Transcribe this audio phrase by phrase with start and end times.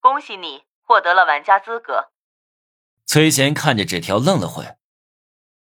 [0.00, 2.12] 恭喜你获得了玩家资格。
[3.04, 4.76] 崔贤看着纸条愣了会，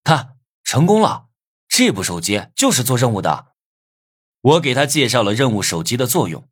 [0.04, 1.30] 看，成功了！
[1.68, 3.54] 这部手机就是做任务的。
[4.42, 6.48] 我给他介绍了任务手机的作用。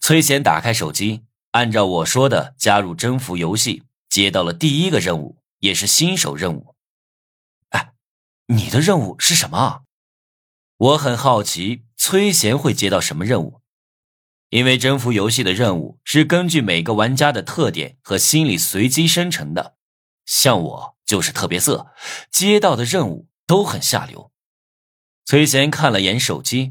[0.00, 6.76] 崔贤打开手机，按照我说的加入征服游戏，接到了第一个任务，也是新手任务。
[7.70, 7.94] 哎，
[8.48, 9.84] 你的任务是什么？
[10.76, 13.61] 我很好奇崔贤会接到什么任务，
[14.52, 19.76] 因为征服游戏的任务是根据每个玩家的特点和心理随机生成的。
[20.26, 21.86] 像我就是特别色，
[22.30, 24.30] 接到的任务都很下流。
[25.24, 26.70] 崔贤看了眼手机，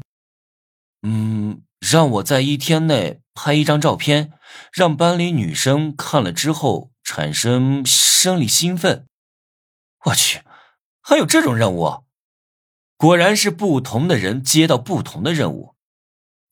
[1.02, 4.32] 嗯，让我在一天内拍一张照片，
[4.72, 9.06] 让班里女生看了之后产生生理兴奋。
[10.04, 10.42] 我去，
[11.00, 12.04] 还有这种任务？
[12.96, 15.74] 果然是不同的人接到不同的任务。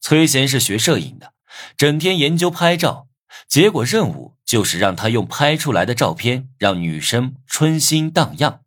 [0.01, 1.33] 崔贤是学摄影的，
[1.77, 3.07] 整天研究拍照。
[3.47, 8.63] 结果任务就是让他用拍出来的照片让女生春心荡漾。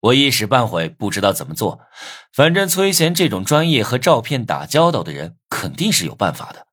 [0.00, 1.80] 我一时半会不知道怎么做，
[2.32, 6.66] 反正崔贤这种专业和照片打交道的人肯定是有办法的。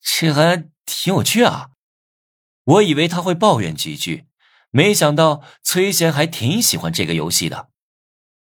[0.00, 1.70] 这还挺有趣啊！
[2.64, 4.26] 我以为他会抱怨几句，
[4.70, 7.68] 没想到崔贤还挺喜欢这个游戏的。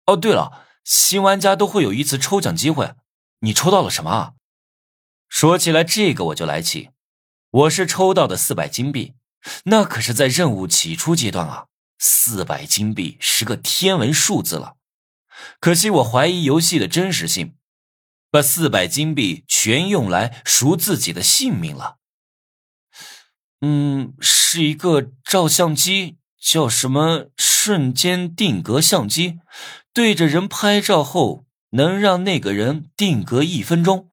[0.07, 2.95] 哦，对了，新玩家都会有一次抽奖机会，
[3.41, 4.35] 你抽到了什么？
[5.29, 6.91] 说起来这个我就来气。
[7.51, 9.15] 我是抽到的四百金币，
[9.65, 11.67] 那可是在任务起初阶段啊！
[11.99, 14.77] 四百金币是个天文数字了。
[15.61, 17.57] 可惜我怀疑游戏的真实性，
[18.31, 21.97] 把四百金币全用来赎自己的性命了。
[23.63, 29.39] 嗯，是一个照相机，叫什么瞬间定格相机，
[29.95, 34.11] 对着人拍照后能让那个人定格一分钟。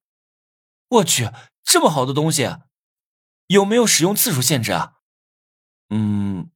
[0.88, 1.30] 我去，
[1.62, 2.56] 这么好的东西！
[3.48, 4.94] 有没有使用次数限制啊？
[5.90, 6.50] 嗯，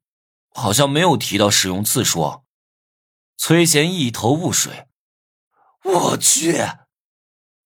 [0.51, 2.45] 好像没有提到使用次数。
[3.37, 4.89] 崔贤一头雾水。
[5.85, 6.57] 我去，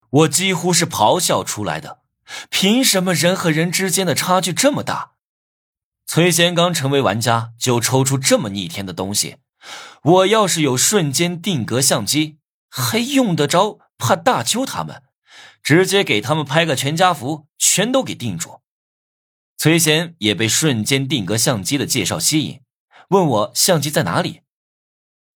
[0.09, 2.03] 我几乎是咆哮出来的。
[2.49, 5.13] 凭什么人和人之间的差距这么大？
[6.05, 9.37] 崔贤刚成为玩家就抽出这么逆天的东西。
[10.03, 12.39] 我要是有瞬间定格相机，
[12.75, 15.03] 还用得着怕大邱他们？
[15.61, 18.61] 直接给他们拍个全家福，全都给定住。
[19.57, 22.61] 崔贤也被瞬间定格相机的介绍吸引，
[23.09, 24.41] 问我相机在哪里，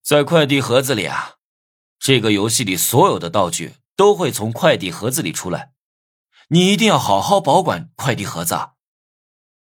[0.02, 1.36] 在快递盒子里啊。
[2.00, 5.70] 这个游戏里所有的道具都会从快递盒子里出来，
[6.48, 8.54] 你一定要好好保管快递盒子。
[8.54, 8.72] 啊！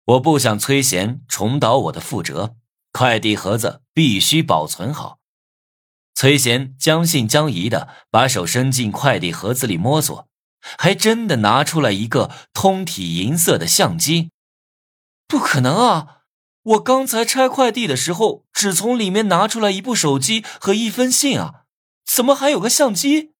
[0.06, 2.56] 我不想崔贤重蹈我的覆辙，
[2.94, 5.19] 快递盒子必须保存好。
[6.16, 10.28] 崔贤将信将疑的把手伸进快递盒子里摸索，
[10.78, 14.31] 还真的拿出来一个通体银色的相机。
[15.28, 16.22] 不可能啊！
[16.64, 21.66] 我刚才拆快递的时候，只从里面拿出来一部手机和一封信啊，
[22.03, 23.34] 怎么还有个相机？